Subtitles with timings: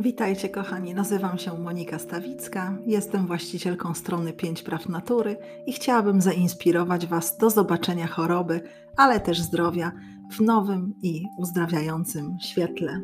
[0.00, 7.06] Witajcie kochani, nazywam się Monika Stawicka, jestem właścicielką strony 5 Praw Natury i chciałabym zainspirować
[7.06, 8.60] Was do zobaczenia choroby,
[8.96, 9.92] ale też zdrowia
[10.30, 13.00] w nowym i uzdrawiającym świetle.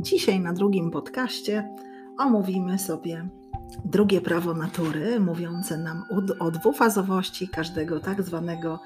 [0.00, 1.68] Dzisiaj na drugim podcaście
[2.18, 3.28] omówimy sobie
[3.84, 6.04] drugie prawo natury, mówiące nam
[6.40, 8.80] o dwufazowości każdego tak zwanego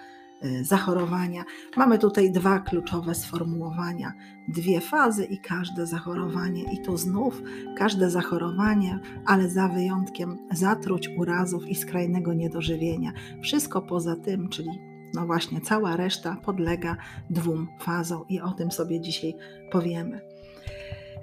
[0.62, 1.44] zachorowania.
[1.76, 4.12] Mamy tutaj dwa kluczowe sformułowania,
[4.48, 6.62] dwie fazy i każde zachorowanie.
[6.74, 7.42] I tu znów
[7.76, 13.12] każde zachorowanie, ale za wyjątkiem zatruć, urazów i skrajnego niedożywienia.
[13.42, 14.70] Wszystko poza tym, czyli
[15.14, 16.96] no właśnie cała reszta podlega
[17.30, 19.34] dwóm fazom i o tym sobie dzisiaj
[19.70, 20.37] powiemy.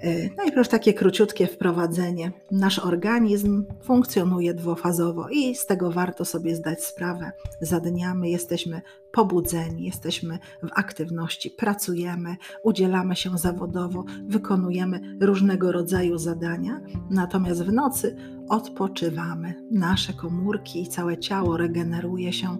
[0.00, 2.32] E, najpierw takie króciutkie wprowadzenie.
[2.50, 7.32] Nasz organizm funkcjonuje dwufazowo i z tego warto sobie zdać sprawę.
[7.60, 8.82] Za dniami jesteśmy
[9.12, 16.80] pobudzeni, jesteśmy w aktywności, pracujemy, udzielamy się zawodowo, wykonujemy różnego rodzaju zadania,
[17.10, 18.16] natomiast w nocy
[18.48, 19.54] odpoczywamy.
[19.70, 22.58] Nasze komórki i całe ciało regeneruje się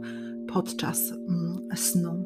[0.52, 2.24] podczas mm, snu.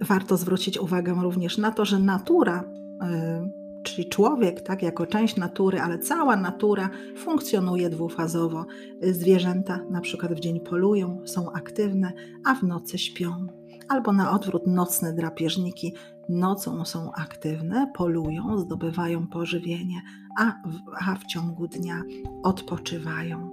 [0.00, 2.64] Warto zwrócić uwagę również na to, że natura,
[3.02, 8.66] y, czyli człowiek, tak, jako część natury, ale cała natura funkcjonuje dwufazowo.
[9.02, 12.12] Zwierzęta na przykład w dzień polują, są aktywne,
[12.44, 13.46] a w nocy śpią.
[13.88, 15.94] Albo na odwrót nocne drapieżniki
[16.28, 20.02] nocą są aktywne, polują, zdobywają pożywienie,
[20.38, 22.02] a w, a w ciągu dnia
[22.42, 23.50] odpoczywają.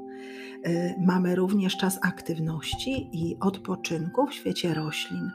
[0.68, 5.32] Y, mamy również czas aktywności i odpoczynku w świecie roślin.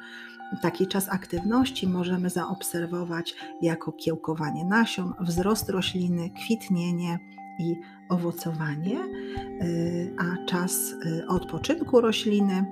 [0.63, 7.19] Taki czas aktywności możemy zaobserwować jako kiełkowanie nasion, wzrost rośliny, kwitnienie
[7.59, 7.77] i
[8.09, 8.99] owocowanie,
[9.63, 12.65] y, a czas y, odpoczynku rośliny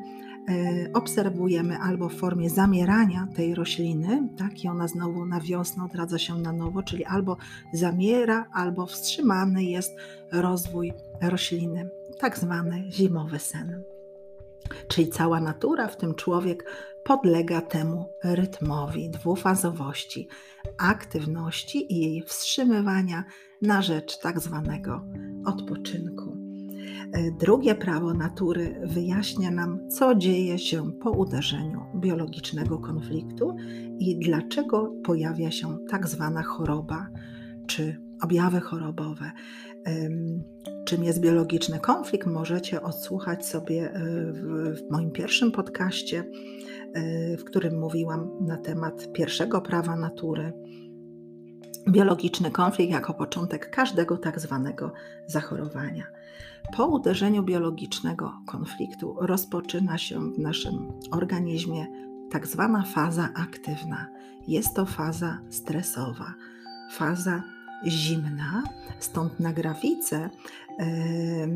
[0.50, 6.18] y, obserwujemy albo w formie zamierania tej rośliny, tak, i ona znowu na wiosnę odradza
[6.18, 7.36] się na nowo, czyli albo
[7.72, 9.96] zamiera, albo wstrzymany jest
[10.32, 10.92] rozwój
[11.22, 11.88] rośliny,
[12.18, 13.82] tak zwany zimowy sen.
[14.88, 16.64] Czyli cała natura, w tym człowiek,
[17.06, 20.28] podlega temu rytmowi dwufazowości,
[20.78, 23.24] aktywności i jej wstrzymywania
[23.62, 25.04] na rzecz tak zwanego
[25.44, 26.36] odpoczynku.
[27.12, 33.56] E, drugie prawo natury wyjaśnia nam, co dzieje się po uderzeniu biologicznego konfliktu
[33.98, 37.06] i dlaczego pojawia się tak zwana choroba
[37.66, 39.32] czy objawy chorobowe.
[40.84, 42.26] Czym jest biologiczny konflikt?
[42.26, 44.00] Możecie odsłuchać sobie e,
[44.32, 46.24] w, moim pierwszym podcaście,
[47.38, 50.52] w którym mówiłam na temat pierwszego prawa natury.
[51.88, 54.92] Biologiczny konflikt jako początek każdego tak zwanego
[55.26, 56.06] zachorowania.
[56.76, 61.86] Po uderzeniu biologicznego konfliktu rozpoczyna się w naszym organizmie
[62.30, 64.06] tak zwana faza aktywna.
[64.48, 66.34] Jest to faza stresowa,
[66.92, 67.42] faza
[67.84, 68.62] zimna,
[68.98, 70.30] stąd na grafice,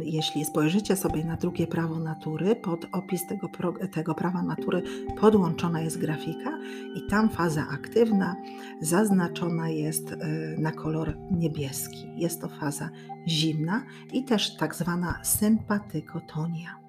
[0.03, 3.48] jeśli spojrzycie sobie na drugie prawo natury, pod opis tego,
[3.92, 4.82] tego prawa natury
[5.20, 6.59] podłączona jest grafika
[6.94, 8.36] i tam faza aktywna
[8.80, 10.16] zaznaczona jest e,
[10.59, 12.12] na kolor niebieski.
[12.16, 12.91] Jest to faza
[13.28, 16.80] zimna i też tak zwana sympatykotonia.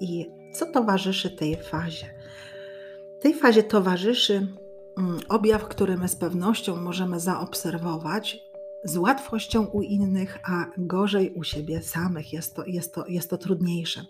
[0.00, 2.06] I co towarzyszy tej fazie?
[3.20, 4.46] Tej fazie towarzyszy
[4.98, 8.44] mm, objaw, który my z pewnością możemy zaobserwować
[8.84, 12.32] z łatwością u innych, a gorzej u siebie samych.
[12.32, 14.04] Jest to, jest to, jest to trudniejsze.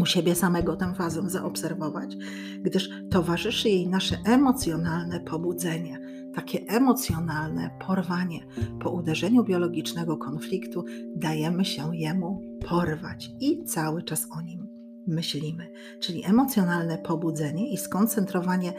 [0.00, 2.16] U siebie samego tę fazę zaobserwować,
[2.62, 5.98] gdyż towarzyszy jej nasze emocjonalne pobudzenie,
[6.34, 8.46] takie emocjonalne porwanie.
[8.80, 10.84] Po uderzeniu biologicznego konfliktu
[11.16, 14.68] dajemy się jemu porwać i cały czas o nim
[15.06, 15.72] myślimy.
[16.00, 18.72] Czyli emocjonalne pobudzenie i skoncentrowanie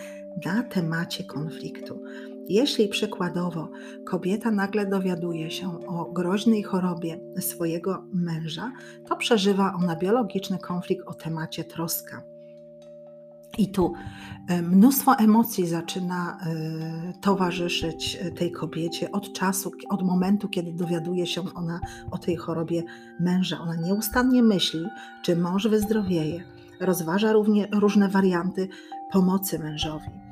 [0.46, 2.04] na temacie konfliktu.
[2.50, 3.70] Jeśli przykładowo
[4.06, 8.72] kobieta nagle dowiaduje się o groźnej chorobie swojego męża,
[9.08, 12.24] to przeżywa ona biologiczny konflikt o temacie troska.
[13.58, 13.94] I tu
[14.50, 21.42] e, mnóstwo emocji zaczyna e, towarzyszyć tej kobiecie od czasu, od momentu, kiedy dowiaduje się
[21.56, 21.80] ona
[22.12, 22.84] o tej chorobie
[23.20, 23.60] męża.
[23.60, 24.86] Ona nieustannie myśli,
[25.22, 26.44] czy mąż wyzdrowieje.
[26.80, 28.68] Rozważa równie, różne warianty
[29.12, 30.23] pomocy mężowi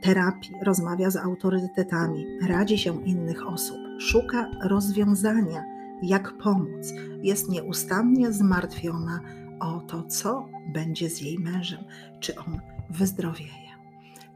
[0.00, 5.64] terapii, rozmawia z autorytetami, radzi się innych osób, szuka rozwiązania,
[6.02, 6.92] jak pomóc.
[7.22, 9.20] Jest nieustannie zmartwiona
[9.60, 11.84] o to, co będzie z jej mężem,
[12.20, 12.60] czy on
[12.90, 13.64] wyzdrowieje.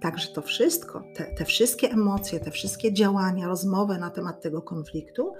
[0.00, 5.34] Także to wszystko, te, te, wszystkie emocje, te wszystkie działania, rozmowy na temat tego konfliktu,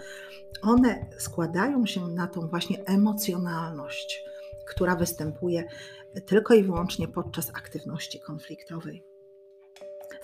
[0.62, 4.24] one składają się na tą właśnie emocjonalność,
[4.68, 5.64] która występuje
[6.26, 9.07] tylko i wyłącznie podczas aktywności konfliktowej.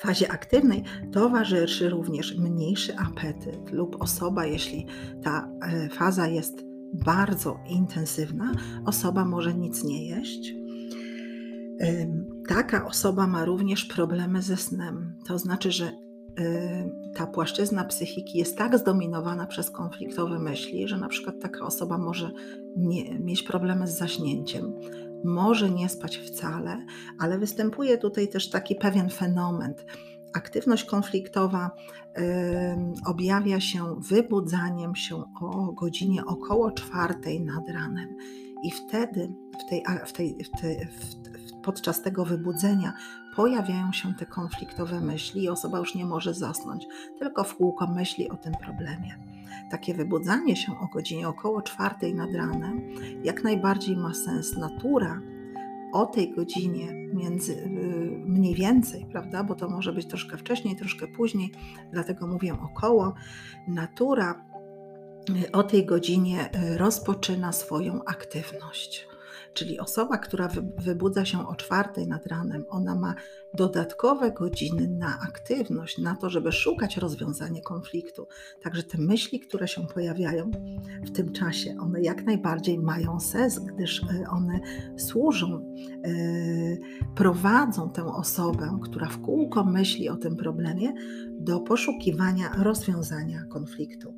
[0.07, 4.87] Fazie aktywnej towarzyszy również mniejszy apetyt lub osoba, jeśli
[5.23, 6.65] ta e, faza jest
[7.05, 8.53] bardzo intensywna,
[8.87, 10.55] osoba może nic nie jeść.
[12.49, 15.15] Taka osoba ma również problemy ze snem.
[15.27, 15.93] To znaczy, że
[17.15, 22.31] ta płaszczyzna psychiki jest tak zdominowana przez konfliktowe myśli, że na przykład taka osoba może
[22.77, 24.73] nie, mieć problemy z zaśnięciem,
[25.25, 26.87] może nie spać wcale,
[27.19, 29.75] ale występuje tutaj też taki pewien fenomen.
[30.35, 31.71] Aktywność konfliktowa
[32.19, 32.23] y,
[33.07, 38.17] objawia się wybudzaniem się o godzinie około czwartej nad ranem.
[38.65, 39.33] I wtedy,
[39.67, 42.93] w tej, w tej, w tej, w, podczas tego wybudzenia,
[43.37, 46.87] pojawiają się te konfliktowe myśli i osoba już nie może zasnąć,
[47.19, 49.34] tylko w kółko myśli o tym problemie.
[49.71, 52.81] Takie wybudzanie się o godzinie około czwartej nad ranem
[53.25, 54.57] jak najbardziej ma sens.
[54.57, 55.21] Natura
[55.93, 57.67] o tej godzinie między, y,
[58.27, 61.51] mniej więcej, prawda, bo to może być troszkę wcześniej, troszkę później,
[61.93, 63.15] dlatego mówię około,
[63.69, 64.45] natura
[65.31, 69.07] y, o tej godzinie y, rozpoczyna swoją aktywność.
[69.55, 70.49] Czyli osoba, która
[70.79, 73.15] wybudza się o czwartej nad ranem, ona ma
[73.55, 78.27] dodatkowe godziny na aktywność, na to, żeby szukać rozwiązania konfliktu.
[78.63, 80.51] Także te myśli, które się pojawiają
[81.03, 84.61] w tym czasie, one jak najbardziej mają sens, gdyż e, one
[84.97, 85.75] służą,
[86.05, 86.11] e,
[87.15, 90.93] prowadzą tę osobę, która w kółko myśli o tym problemie,
[91.31, 94.15] do poszukiwania rozwiązania konfliktu.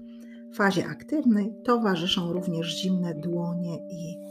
[0.53, 4.25] W fazie aktywnej towarzyszą również zimne dłonie i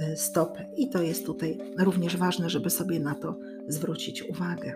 [0.00, 0.66] E, stopy.
[0.76, 3.38] I to jest tutaj również ważne, żeby sobie na to
[3.68, 4.74] zwrócić uwagę.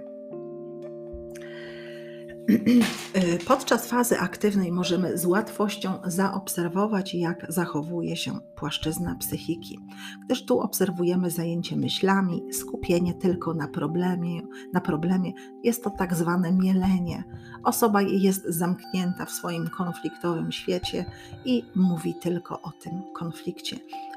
[3.15, 9.79] E, podczas fazy aktywnej możemy z łatwością zaobserwować, jak zachowuje się płaszczyzna psychiki,
[10.25, 14.43] gdyż tu obserwujemy zajęcie myślami, skupienie tylko na problemie,
[14.73, 15.33] na problemie.
[15.65, 17.25] Jest to tak zwane mielenie.
[17.65, 21.05] Osoba jest zamknięta w swoim konfliktowym świecie
[21.45, 23.77] i mówi tylko o tym konflikcie.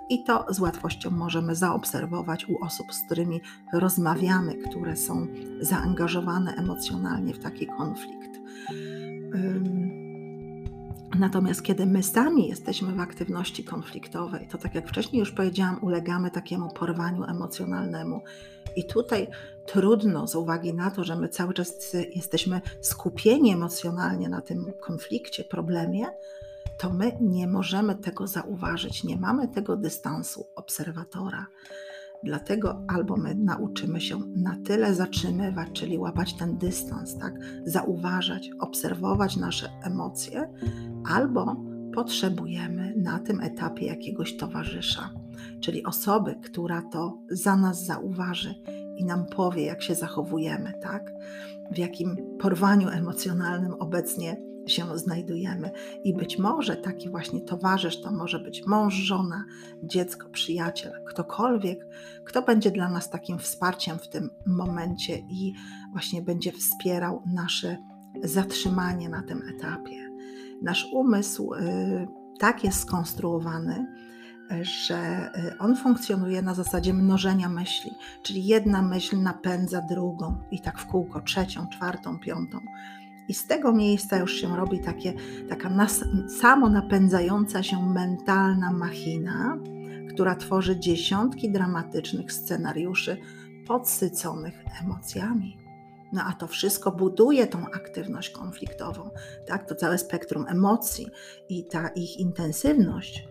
[0.09, 3.41] I to z łatwością możemy zaobserwować u osób, z którymi
[3.73, 5.27] rozmawiamy, które są
[5.61, 8.39] zaangażowane emocjonalnie w taki konflikt.
[11.19, 16.31] Natomiast kiedy my sami jesteśmy w aktywności konfliktowej, to tak jak wcześniej już powiedziałam, ulegamy
[16.31, 18.21] takiemu porwaniu emocjonalnemu.
[18.75, 19.27] I tutaj
[19.65, 25.43] trudno, z uwagi na to, że my cały czas jesteśmy skupieni emocjonalnie na tym konflikcie,
[25.43, 26.05] problemie,
[26.77, 31.45] to my nie możemy tego zauważyć, nie mamy tego dystansu obserwatora.
[32.23, 37.33] Dlatego albo my nauczymy się na tyle zatrzymywać, czyli łapać ten dystans, tak?
[37.65, 40.53] zauważać, obserwować nasze emocje,
[41.09, 41.55] albo
[41.93, 45.09] potrzebujemy na tym etapie jakiegoś towarzysza,
[45.61, 48.55] czyli osoby, która to za nas zauważy
[48.97, 51.11] i nam powie, jak się zachowujemy, tak?
[51.71, 55.71] w jakim porwaniu emocjonalnym obecnie się znajdujemy.
[56.03, 59.45] I być może taki właśnie towarzysz to może być mąż, żona,
[59.83, 61.87] dziecko, przyjaciel, ktokolwiek,
[62.25, 65.53] kto będzie dla nas takim wsparciem w tym momencie i
[65.91, 67.77] właśnie będzie wspierał nasze
[68.23, 70.09] zatrzymanie na tym etapie.
[70.61, 72.07] Nasz umysł y,
[72.39, 73.87] tak jest skonstruowany,
[74.61, 77.91] że y, on funkcjonuje na zasadzie mnożenia myśli,
[78.23, 82.59] czyli jedna myśl napędza drugą i tak w kółko, trzecią, czwartą, piątą.
[83.27, 85.13] I z tego miejsca już się robi takie,
[85.49, 86.03] taka nas,
[86.39, 89.57] samo napędzająca się mentalna machina,
[90.09, 93.17] która tworzy dziesiątki dramatycznych scenariuszy
[93.67, 94.53] podsyconych
[94.83, 95.57] emocjami.
[96.13, 99.09] No a to wszystko buduje tą aktywność konfliktową,
[99.47, 99.67] tak?
[99.67, 101.07] To całe spektrum emocji
[101.49, 103.27] i ta ich intensywność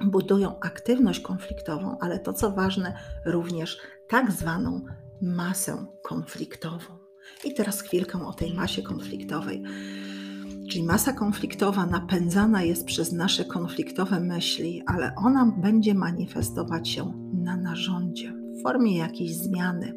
[0.00, 2.94] budują aktywność konfliktową, ale to co ważne,
[3.24, 3.78] również
[4.08, 4.80] tak zwaną
[5.20, 7.01] masę konfliktową.
[7.44, 9.62] I teraz chwilkę o tej masie konfliktowej.
[10.70, 17.56] Czyli masa konfliktowa napędzana jest przez nasze konfliktowe myśli, ale ona będzie manifestować się na
[17.56, 19.94] narządzie w formie jakiejś zmiany,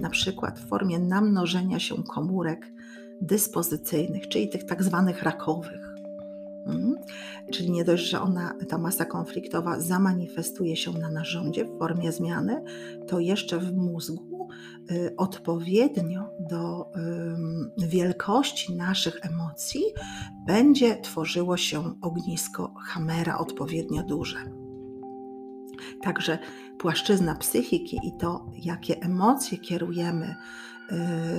[0.00, 2.72] na przykład w formie namnożenia się komórek
[3.20, 5.94] dyspozycyjnych, czyli tych tak zwanych rakowych.
[6.66, 6.94] Mhm.
[7.52, 12.62] Czyli nie dość, że ona, ta masa konfliktowa zamanifestuje się na narządzie w formie zmiany,
[13.06, 14.27] to jeszcze w mózgu
[15.16, 16.90] odpowiednio do
[17.78, 19.82] wielkości naszych emocji
[20.46, 24.38] będzie tworzyło się ognisko Hamera odpowiednio duże.
[26.02, 26.38] Także
[26.78, 30.34] płaszczyzna psychiki i to, jakie emocje kierujemy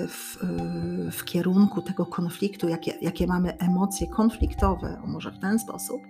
[0.07, 0.37] w,
[1.11, 6.01] w kierunku tego konfliktu, jakie, jakie mamy emocje konfliktowe, może w ten sposób,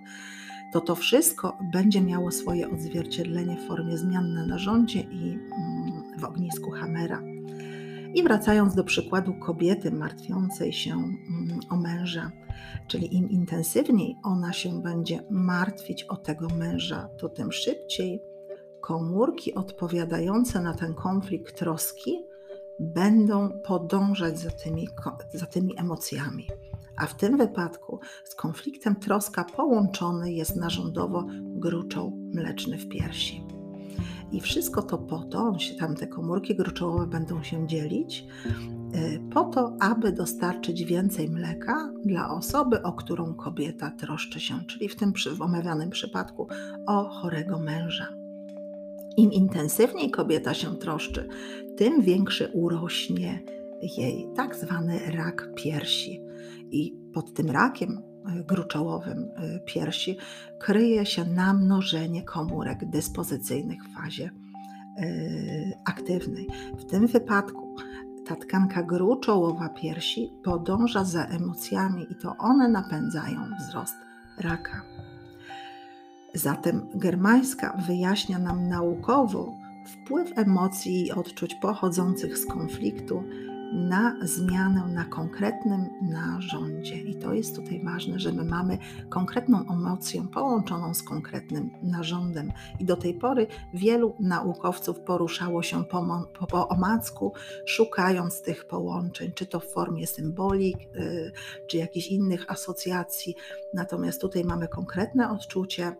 [0.72, 6.24] to to wszystko będzie miało swoje odzwierciedlenie w formie zmian na narządzie i mm, w
[6.24, 7.22] ognisku Hamera.
[8.14, 12.30] I wracając do przykładu kobiety martwiącej się mm, o męża,
[12.86, 18.22] czyli im intensywniej ona się będzie martwić o tego męża, to tym szybciej
[18.80, 22.24] komórki odpowiadające na ten konflikt troski
[22.80, 24.88] będą podążać za tymi,
[25.34, 26.46] za tymi emocjami.
[26.96, 33.59] A w tym wypadku z konfliktem troska połączony jest narządowo gruczoł mleczny w piersi.
[34.32, 38.26] I wszystko to po to, on się, tam te komórki gruczołowe będą się dzielić,
[38.94, 44.88] y, po to, aby dostarczyć więcej mleka dla osoby, o którą kobieta troszczy się, czyli
[44.88, 46.48] w tym w omawianym przypadku
[46.86, 48.08] o chorego męża.
[49.16, 51.28] Im intensywniej kobieta się troszczy,
[51.76, 53.42] tym większy urośnie
[53.82, 56.20] jej tak zwany rak piersi.
[56.70, 60.16] I pod tym rakiem gruczołowym e, piersi
[60.58, 64.30] kryje się namnożenie komórek dyspozycyjnych w fazie e,
[65.84, 66.48] aktywnej.
[66.78, 67.76] W tym wypadku
[68.26, 73.96] ta tkanka gruczołowa piersi podąża za emocjami i to one napędzają wzrost
[74.38, 74.82] raka.
[76.34, 79.54] Zatem germańska wyjaśnia nam naukowo
[79.86, 83.24] wpływ emocji i odczuć pochodzących z konfliktu
[83.72, 86.94] na zmianę na konkretnym narządzie.
[86.94, 92.52] I to jest tutaj ważne, że my mamy konkretną emocję połączoną z konkretnym narządem.
[92.80, 97.32] I do tej pory wielu naukowców poruszało się po, po, po omacku,
[97.66, 101.32] szukając tych połączeń, czy to w formie symbolik, yy,
[101.66, 103.34] czy jakichś innych asocjacji.
[103.74, 105.96] Natomiast tutaj mamy konkretne odczucie,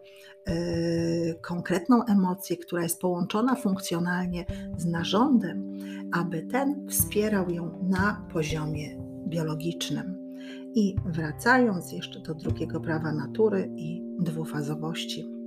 [1.41, 4.45] konkretną emocję, która jest połączona funkcjonalnie
[4.77, 5.79] z narządem,
[6.13, 10.21] aby ten wspierał ją na poziomie biologicznym.
[10.75, 15.41] I wracając jeszcze do drugiego prawa natury i dwufazowości.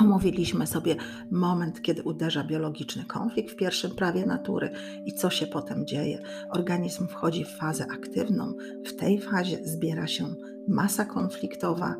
[0.00, 0.96] Omówiliśmy sobie
[1.30, 4.70] moment, kiedy uderza biologiczny konflikt w pierwszym prawie natury
[5.06, 6.18] i co się potem dzieje.
[6.50, 8.54] Organizm wchodzi w fazę aktywną.
[8.86, 10.34] W tej fazie zbiera się
[10.68, 11.96] masa konfliktowa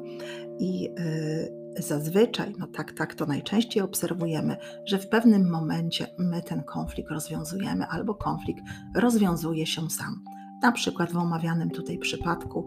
[0.59, 6.63] i yy, zazwyczaj, no tak, tak to najczęściej obserwujemy, że w pewnym momencie my ten
[6.63, 8.65] konflikt rozwiązujemy albo konflikt
[8.95, 10.25] rozwiązuje się sam.
[10.63, 12.67] Na przykład w omawianym tutaj przypadku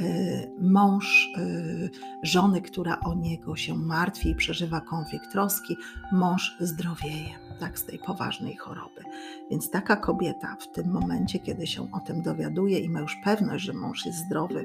[0.00, 1.90] y, mąż y,
[2.22, 5.76] żony, która o niego się martwi i przeżywa konflikt troski,
[6.12, 9.02] mąż zdrowieje tak, z tej poważnej choroby.
[9.50, 13.64] Więc taka kobieta w tym momencie, kiedy się o tym dowiaduje i ma już pewność,
[13.64, 14.64] że mąż jest zdrowy,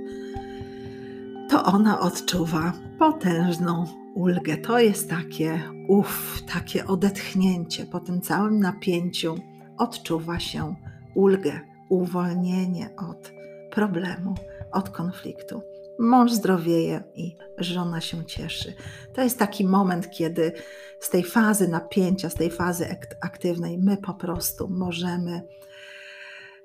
[1.49, 3.85] to ona odczuwa potężną
[4.15, 4.57] ulgę.
[4.57, 9.35] To jest takie uff, takie odetchnięcie po tym całym napięciu.
[9.77, 10.75] Odczuwa się
[11.15, 13.31] ulgę, uwolnienie od
[13.71, 14.35] problemu,
[14.71, 15.61] od konfliktu.
[15.99, 18.73] Mąż zdrowieje i żona się cieszy.
[19.13, 20.51] To jest taki moment, kiedy
[20.99, 25.41] z tej fazy napięcia, z tej fazy aktywnej, my po prostu możemy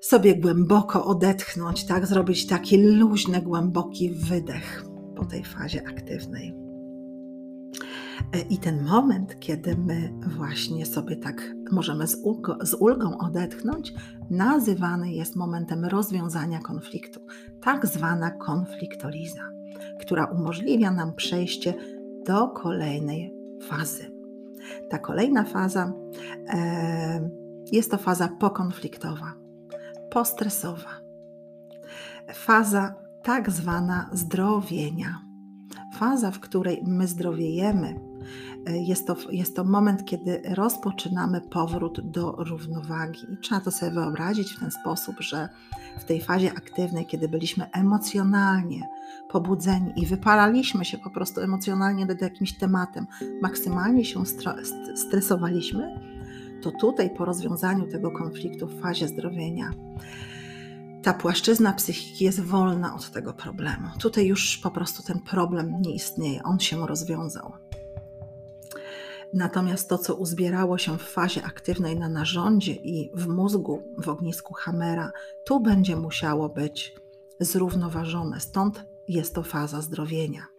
[0.03, 6.55] sobie głęboko odetchnąć, tak, zrobić taki luźny, głęboki wydech po tej fazie aktywnej.
[8.33, 12.17] E, I ten moment, kiedy my właśnie sobie tak możemy z,
[12.61, 13.93] z ulgą odetchnąć,
[14.29, 17.19] nazywany jest momentem rozwiązania konfliktu,
[17.61, 19.41] tak zwana konfliktoliza,
[19.99, 21.73] która umożliwia nam przejście
[22.25, 24.11] do kolejnej fazy.
[24.89, 25.93] Ta kolejna faza
[26.47, 27.29] e,
[27.71, 29.42] jest to faza pokonfliktowa
[30.13, 30.89] postresowa.
[32.33, 35.21] Faza tak zwana zdrowienia.
[35.93, 37.99] Faza, w której my zdrowiejemy,
[38.67, 43.33] e, jest to, jest to moment, kiedy rozpoczynamy powrót do równowagi.
[43.33, 45.49] I trzeba to sobie wyobrazić w ten sposób, że
[45.99, 48.89] w tej fazie aktywnej, kiedy byliśmy emocjonalnie
[49.29, 53.07] pobudzeni i wypalaliśmy się po prostu emocjonalnie nad jakimś tematem,
[53.41, 54.23] maksymalnie się
[54.95, 56.12] stresowaliśmy,
[56.63, 59.71] to tutaj po rozwiązaniu tego konfliktu w fazie zdrowienia
[61.03, 63.87] ta płaszczyzna psychiki jest wolna od tego problemu.
[63.99, 67.53] Tutaj już po prostu ten problem nie istnieje, on się rozwiązał.
[69.33, 74.53] Natomiast to, co uzbierało się w fazie aktywnej na narządzie i w mózgu, w ognisku
[74.53, 75.11] Hamera,
[75.45, 76.95] tu będzie musiało być
[77.39, 78.39] zrównoważone.
[78.39, 80.52] Stąd jest to faza zdrowienia.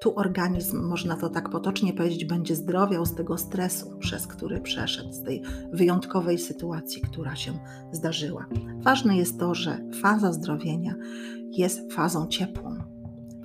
[0.00, 5.12] Tu organizm, można to tak potocznie powiedzieć, będzie zdrowiał z tego stresu, przez który przeszedł,
[5.12, 7.58] z tej wyjątkowej sytuacji, która się
[7.92, 8.46] zdarzyła.
[8.78, 10.94] Ważne jest to, że faza zdrowienia
[11.50, 12.76] jest fazą ciepłą.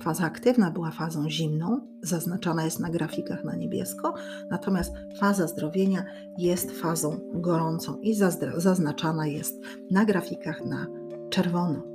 [0.00, 4.14] Faza aktywna była fazą zimną, zaznaczana jest na grafikach na niebiesko,
[4.50, 6.04] natomiast faza zdrowienia
[6.38, 8.14] jest fazą gorącą i
[8.56, 10.86] zaznaczana jest na grafikach na
[11.30, 11.91] czerwono.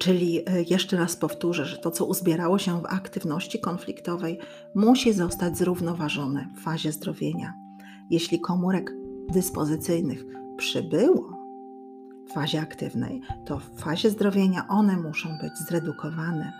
[0.00, 4.38] Czyli e, jeszcze raz powtórzę, że to, co uzbierało się w aktywności konfliktowej,
[4.74, 7.54] musi zostać zrównoważone w fazie zdrowienia.
[8.10, 8.92] Jeśli komórek
[9.32, 10.24] dyspozycyjnych
[10.56, 11.36] przybyło
[12.28, 16.52] w fazie aktywnej, to w fazie zdrowienia one muszą być zredukowane.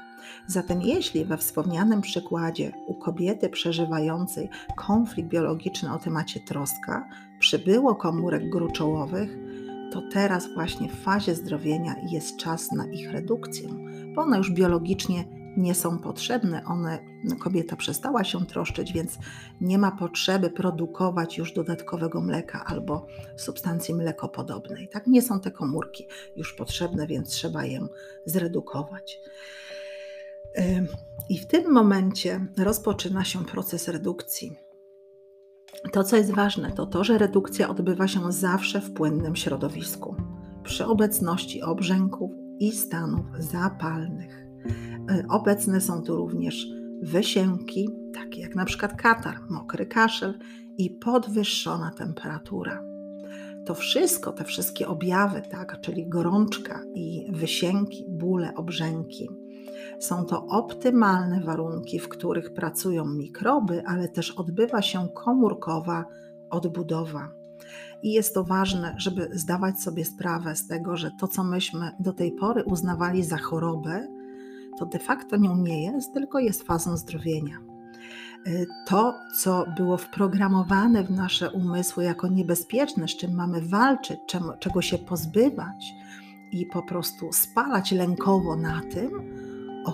[0.47, 8.49] Zatem jeśli we wspomnianym przykładzie u kobiety przeżywającej konflikt biologiczny o temacie troska przybyło komórek
[8.49, 9.50] gruczołowych,
[9.93, 13.69] to teraz właśnie w fazie zdrowienia jest czas na ich redukcję,
[14.15, 15.25] bo one już biologicznie
[15.57, 16.65] nie są potrzebne.
[16.65, 19.19] One, no, kobieta przestała się troszczyć, więc
[19.61, 23.07] nie ma potrzeby produkować już dodatkowego mleka albo
[23.37, 24.89] substancji mlekopodobnej.
[24.89, 25.07] Tak?
[25.07, 26.07] Nie są te komórki
[26.37, 27.87] już potrzebne, więc trzeba je
[28.25, 29.21] zredukować.
[31.29, 34.70] I w tym momencie rozpoczyna się proces redukcji.
[35.93, 40.17] To, co jest ważne, to to, że redukcja odbywa się zawsze w płynnym środowisku,
[40.63, 44.47] przy obecności obrzęków i stanów zapalnych.
[45.11, 46.67] E, obecne są tu również
[47.03, 50.39] wysięki, takie jak na przykład katar, mokry kaszel
[50.79, 52.83] i podwyższona temperatura.
[53.67, 59.29] To wszystko, te wszystkie objawy, tak, czyli gorączka i wysięki, bóle, obrzęki,
[59.99, 66.05] są to optymalne warunki, w których pracują mikroby, ale też odbywa się komórkowa
[66.51, 67.29] odbudowa.
[68.03, 72.13] I jest to ważne, żeby zdawać sobie sprawę z tego, że to, co myśmy do
[72.13, 74.07] tej pory uznawali za chorobę,
[74.79, 77.59] to de facto nią nie jest, tylko jest fazą zdrowienia.
[78.47, 84.19] Y, to, co było wprogramowane w nasze umysły jako niebezpieczne, z czym mamy walczyć,
[84.59, 85.95] czego się pozbywać
[86.53, 89.11] i po prostu spalać lękowo na tym,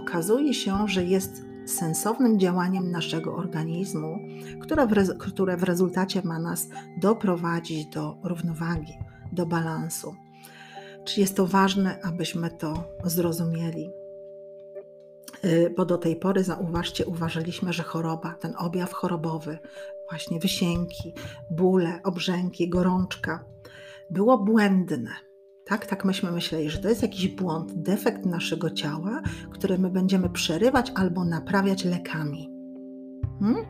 [0.01, 4.19] okazuje się, że jest sensownym działaniem naszego organizmu,
[4.61, 6.69] które w, które w rezultacie ma nas
[7.01, 8.93] doprowadzić do równowagi,
[9.33, 10.15] do balansu.
[11.05, 13.91] Czy jest to ważne, abyśmy to zrozumieli?
[15.45, 19.59] Y, bo do tej pory, zauważcie, uważaliśmy, że choroba, ten objaw chorobowy,
[20.11, 21.15] właśnie wysięki,
[21.51, 23.45] bóle, obrzęki, gorączka,
[24.11, 25.11] było błędne
[25.67, 30.31] tak, tak myśmy myśleli, że to jest jakiś błąd, defekt naszego ciała, który my będziemy
[30.31, 32.51] przerywać albo naprawiać lekami.
[33.41, 33.65] Hmm?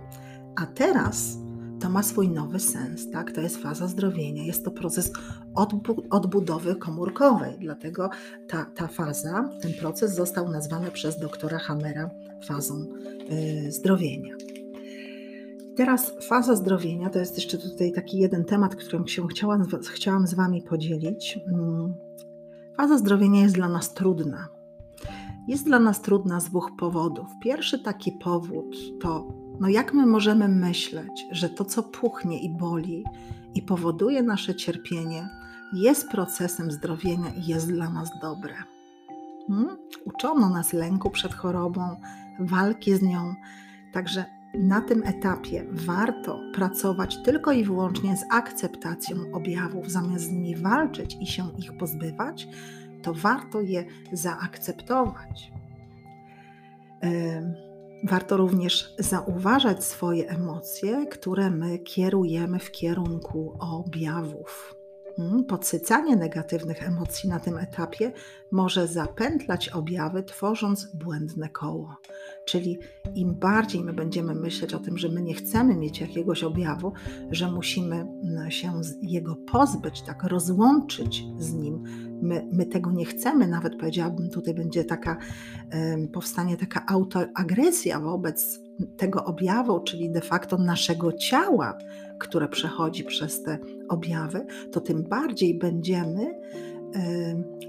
[0.57, 1.39] A teraz
[1.81, 3.33] to ma swój nowy sens, tak?
[3.33, 5.13] To jest faza zdrowienia, jest to proces
[5.55, 8.11] odbu odbudowy komórkowej, dlatego
[8.49, 12.11] ta, ta faza, ten proces został nazwany przez doktora Hammera
[12.47, 12.87] fazą
[13.29, 14.35] yy, zdrowienia.
[15.77, 20.35] Teraz faza zdrowienia to jest jeszcze tutaj taki jeden temat, którym się chciałam, chciałam z
[20.35, 21.39] Wami podzielić.
[21.53, 21.95] Mm,
[22.77, 24.49] faza zdrowienia jest dla nas trudna.
[25.49, 27.27] Jest dla nas trudna z dwóch powodów.
[27.43, 29.29] Pierwszy taki powód to,
[29.61, 33.05] no jak my możemy myśleć, że to, co puchnie i boli
[33.55, 35.29] i powoduje nasze cierpienie,
[35.73, 38.55] jest procesem zdrowienia i jest dla nas dobre.
[39.49, 39.77] Hmm?
[40.05, 41.97] Uczono nas lęku przed chorobą,
[42.41, 43.35] walki z nią.
[43.93, 50.57] Także na tym etapie warto pracować tylko i wyłącznie z akceptacją objawów, zamiast z nimi
[50.57, 52.49] walczyć i się ich pozbywać,
[53.03, 55.53] to warto je zaakceptować.
[58.05, 64.75] Warto również zauważać swoje emocje, które my kierujemy w kierunku objawów.
[65.17, 68.13] Hmm, podsycanie negatywnych emocji na tym etapie
[68.53, 71.97] może zapętlać objawy, tworząc błędne koło.
[72.47, 72.79] Czyli
[73.15, 76.93] im bardziej my będziemy myśleć o tym, że my nie chcemy mieć jakiegoś objawu,
[77.31, 81.83] że musimy mm, się jego pozbyć, tak rozłączyć z nim,
[82.23, 85.17] my, my tego nie chcemy, nawet powiedziałabym, tutaj będzie taka,
[86.13, 88.61] powstanie taka autoagresja wobec
[88.97, 91.79] tego objawu, czyli de facto naszego ciała,
[92.19, 96.41] które przechodzi przez te objawy, to tym bardziej będziemy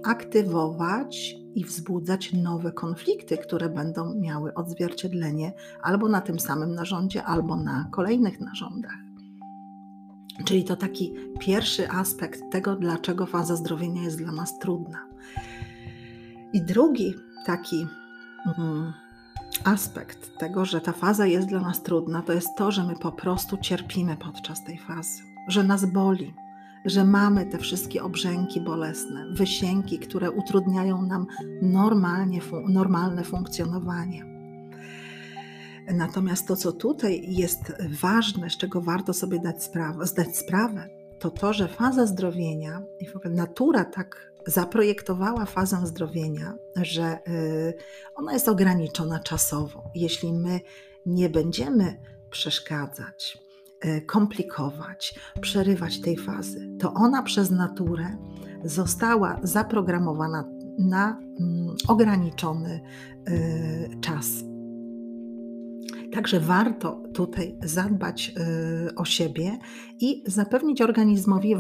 [0.03, 7.56] aktywować i wzbudzać nowe konflikty, które będą miały odzwierciedlenie albo na tym samym narządzie, albo
[7.56, 8.97] na kolejnych narządach.
[10.45, 15.08] Czyli to taki pierwszy aspekt tego, dlaczego faza zdrowienia jest dla nas trudna.
[16.53, 17.88] I drugi taki
[18.58, 18.93] mm,
[19.63, 23.12] aspekt tego, że ta faza jest dla nas trudna, to jest to, że my po
[23.12, 26.34] prostu cierpimy podczas tej fazy, że nas boli,
[26.88, 31.28] że mamy te wszystkie obrzęki bolesne, wysięki, które utrudniają nam
[31.62, 34.26] normalnie, normalne funkcjonowanie.
[35.93, 41.32] Natomiast to, co tutaj jest ważne, z czego warto sobie dać sprawę, zdać sprawę, to
[41.32, 47.73] to, że faza zdrowienia i w ogóle natura tak zaprojektowała fazę zdrowienia, że y,
[48.15, 49.91] ona jest ograniczona czasowo.
[49.95, 50.60] Jeśli my
[51.06, 53.46] nie będziemy przeszkadzać,
[54.06, 58.18] komplikować, przerywać tej fazy, to ona przez naturę
[58.63, 62.82] została zaprogramowana na mm, ograniczony
[63.30, 64.28] y, czas.
[66.13, 68.34] Także warto tutaj zadbać
[68.96, 69.58] o siebie
[70.00, 71.56] i zapewnić organizmowi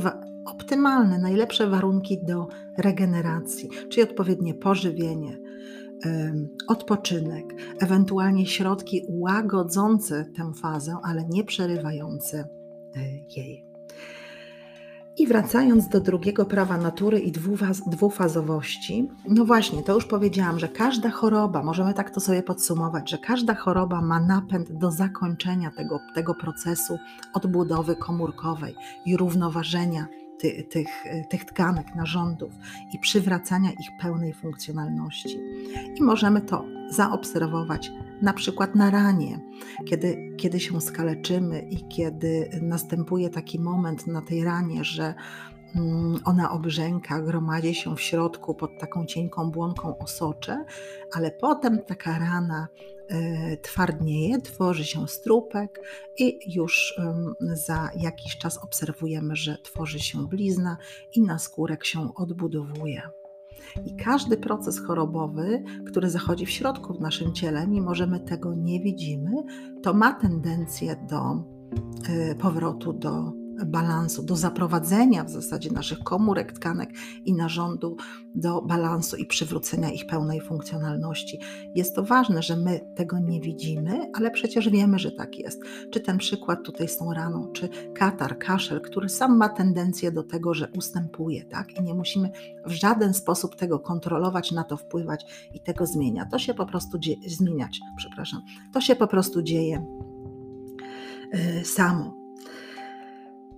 [0.45, 5.37] optymalne, najlepsze warunki do regeneracji, czyli odpowiednie pożywienie,
[6.67, 7.45] odpoczynek,
[7.79, 12.99] ewentualnie środki łagodzące tę fazę, ale nie przerywające e,
[13.35, 13.67] jej.
[15.17, 17.31] I wracając do drugiego prawa natury i
[17.87, 23.17] dwufazowości, no właśnie, to już powiedziałam, że każda choroba, możemy tak to sobie podsumować, że
[23.17, 26.97] każda choroba ma napęd do zakończenia tego, tego procesu
[27.33, 30.07] odbudowy komórkowej i równoważenia
[30.39, 30.87] ty, tych,
[31.29, 32.51] tych tkanek, narządów
[32.93, 35.39] i przywracania ich pełnej funkcjonalności.
[35.95, 39.39] I możemy to zaobserwować na przykład na ranie,
[39.85, 45.13] kiedy, kiedy się skaleczymy i kiedy następuje taki moment na tej ranie, że
[45.75, 50.65] mm, ona obrzęka, gromadzi się w środku pod taką cienką błonką osocze,
[51.13, 52.67] ale potem taka rana
[53.61, 55.81] twardnieje, tworzy się strupek
[56.17, 56.99] i już
[57.39, 60.77] za jakiś czas obserwujemy, że tworzy się blizna
[61.15, 63.01] i naskórek się odbudowuje.
[63.85, 68.55] I każdy proces chorobowy, który zachodzi w środku w naszym ciele, mimo że my tego
[68.55, 69.31] nie widzimy,
[69.83, 71.43] to ma tendencję do
[72.09, 73.33] y, powrotu do
[73.65, 76.89] balansu, do zaprowadzenia w zasadzie naszych komórek, tkanek
[77.25, 77.97] i narządu
[78.35, 81.39] do balansu i przywrócenia ich pełnej funkcjonalności.
[81.75, 85.61] Jest to ważne, że my tego nie widzimy, ale przecież wiemy, że tak jest.
[85.91, 90.23] Czy ten przykład tutaj z tą raną, czy katar, kaszel, który sam ma tendencję do
[90.23, 91.77] tego, że ustępuje, tak?
[91.79, 92.31] I nie musimy
[92.65, 96.25] w żaden sposób tego kontrolować, na to wpływać i tego zmienia.
[96.25, 98.41] To się po prostu zmieniać, przepraszam.
[98.73, 99.85] To się po prostu dzieje
[101.33, 102.26] yy, samo.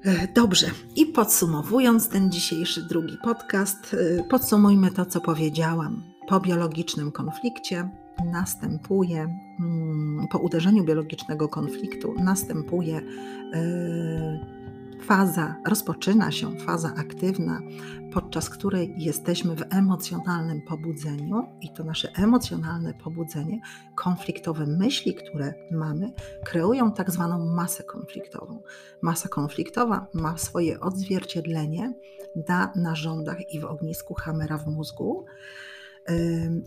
[0.06, 6.04] E, dobrze, i podsumowując ten dzisiejszy drugi podcast, e, podsumujmy to, co powiedziałam.
[6.28, 7.90] Po biologicznym konflikcie
[8.26, 9.22] następuje,
[9.60, 14.59] mm, po uderzeniu biologicznego konfliktu następuje yy,
[15.02, 17.62] faza, rozpoczyna się faza aktywna,
[18.14, 23.62] podczas której jesteśmy w emocjonalnym pobudzeniu i to nasze emocjonalne pobudzenie,
[23.96, 26.14] konfliktowe myśli, które mamy,
[26.46, 28.62] kreują tak zwaną masę konfliktową.
[29.02, 31.94] Masa konfliktowa ma swoje odzwierciedlenie
[32.48, 35.26] na narządach i w ognisku Hamera w mózgu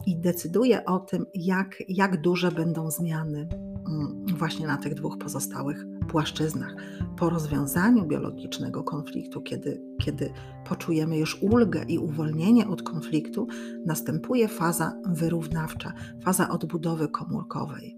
[0.07, 3.49] i decyduje o tym, jak, jak duże będą zmiany
[3.89, 6.75] mm, właśnie na tych dwóch pozostałych płaszczyznach.
[7.19, 10.33] Po rozwiązaniu biologicznego konfliktu, kiedy, kiedy
[10.69, 13.47] poczujemy już ulgę i uwolnienie od konfliktu,
[13.87, 15.93] następuje faza wyrównawcza,
[16.25, 17.97] faza odbudowy komórkowej,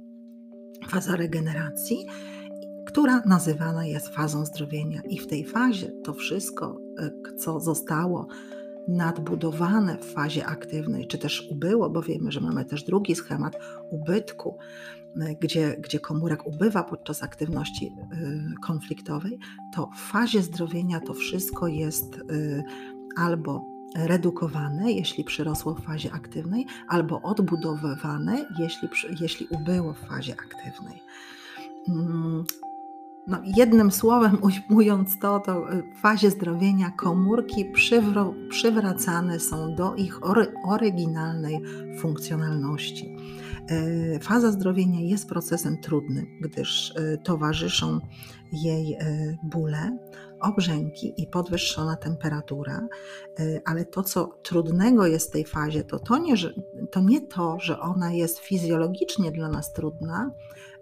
[0.88, 2.06] faza regeneracji,
[2.86, 5.02] która nazywana jest fazą zdrowienia.
[5.08, 8.26] I w tej fazie to wszystko, e, co zostało
[8.88, 13.56] nadbudowane w fazie aktywnej, czy też ubyło, bo wiemy, że mamy też drugi schemat
[13.90, 14.58] ubytku,
[15.16, 19.38] y, gdzie, gdzie komórek ubywa podczas aktywności y, konfliktowej,
[19.74, 22.64] to w fazie zdrowienia to wszystko jest y,
[23.16, 28.88] albo redukowane, jeśli przyrosło w fazie aktywnej, albo odbudowywane, jeśli,
[29.20, 31.02] jeśli ubyło w fazie aktywnej.
[33.26, 37.64] No, jednym słowem ujmując to, to w fazie zdrowienia komórki
[38.50, 41.60] przywracane są do ich ory oryginalnej
[41.98, 43.16] funkcjonalności.
[43.68, 48.00] E, faza zdrowienia jest procesem trudnym, gdyż e, towarzyszą
[48.52, 48.96] jej
[49.42, 49.98] bóle,
[50.40, 52.88] obrzęki i podwyższona temperatura,
[53.64, 56.34] ale to, co trudnego jest w tej fazie, to, to, nie,
[56.90, 60.30] to nie to, że ona jest fizjologicznie dla nas trudna,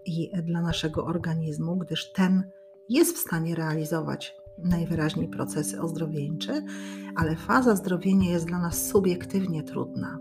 [0.06, 2.42] i dla naszego organizmu, gdyż ten
[2.88, 6.62] jest w stanie realizować najwyraźniej procesy ozdrowieńcze,
[7.16, 10.18] ale faza zdrowienia jest dla nas subiektywnie trudna,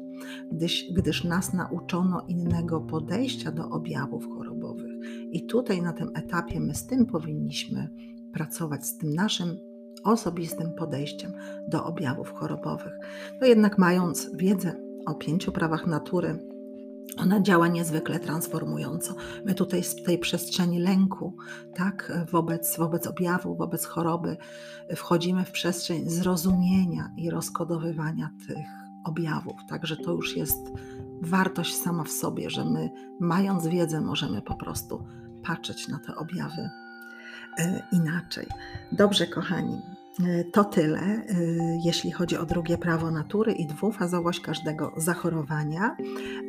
[0.52, 4.92] gdyż, gdyż nas nauczono innego podejścia do objawów chorobowych.
[5.32, 7.90] I tutaj na tym etapie my z tym powinniśmy
[8.34, 9.58] pracować, z tym naszym
[10.04, 11.34] osobistym podejściem
[11.68, 12.94] do objawów chorobowych.
[13.40, 16.51] To jednak mając wiedzę o pięciu prawach natury,
[17.18, 19.16] ona działa niezwykle transformująco.
[19.46, 21.38] My tutaj z tej przestrzeni lęku,
[21.76, 24.38] tak, wobec, wobec objawu, wobec choroby,
[24.96, 28.68] wchodzimy w przestrzeń zrozumienia i rozkodowywania tych
[29.04, 29.56] objawów.
[29.70, 30.60] Także to już jest
[31.22, 35.08] wartość sama w sobie, że my, mając wiedzę, możemy po prostu
[35.44, 36.70] patrzeć na te objawy
[37.58, 38.48] e, inaczej.
[38.92, 39.82] Dobrze, kochani.
[40.20, 41.24] E, to tyle, e,
[41.84, 45.96] jeśli chodzi o drugie prawo natury i dwufazowość każdego zachorowania.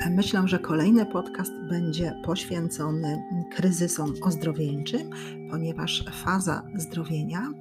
[0.00, 3.22] E, myślę, że kolejny podcast będzie poświęcony
[3.56, 5.10] kryzysom ozdrowieńczym,
[5.50, 7.52] ponieważ faza zdrowienia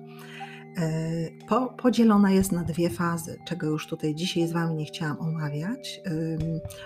[1.47, 6.01] po, podzielona jest na dwie fazy, czego już tutaj dzisiaj z Wami nie chciałam omawiać,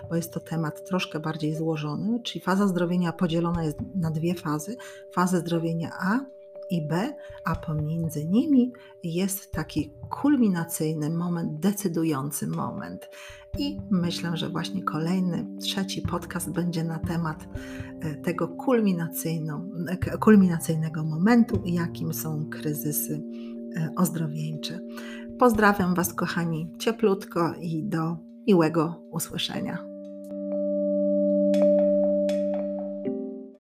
[0.10, 4.78] bo jest to temat troszkę bardziej złożony, czyli faza zdrowienia podzielona jest na dwie fazy.
[5.14, 6.35] Fazę zdrowienia A
[6.70, 7.14] i B,
[7.46, 8.74] a pomiędzy nimi
[9.04, 13.10] jest taki kulminacyjny moment, decydujący moment.
[13.60, 17.48] I myślę, że właśnie kolejny, trzeci podcast będzie na temat
[18.02, 18.48] e, tego
[20.20, 23.24] kulminacyjnego momentu, jakim są kryzysy
[23.78, 24.80] e, ozdrowieńcze.
[25.40, 29.95] Pozdrawiam Was, kochani, cieplutko i do miłego usłyszenia.